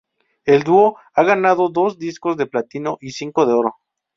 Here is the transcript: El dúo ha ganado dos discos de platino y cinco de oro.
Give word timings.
El 0.45 0.63
dúo 0.63 0.97
ha 1.13 1.21
ganado 1.21 1.69
dos 1.69 1.99
discos 1.99 2.35
de 2.35 2.47
platino 2.47 2.97
y 3.01 3.11
cinco 3.11 3.45
de 3.45 3.53
oro. 3.53 3.75